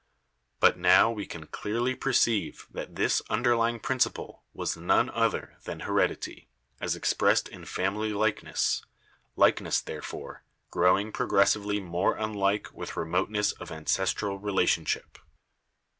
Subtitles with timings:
[0.59, 6.49] But now we can clearly perceive that this underlying principle was none other than Heredity
[6.79, 8.83] as expressed in family likeness—
[9.35, 15.19] likeness, there fore, growing progressively more unlike with remoteness of ancestral relationship.